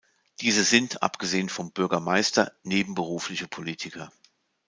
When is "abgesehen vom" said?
1.03-1.73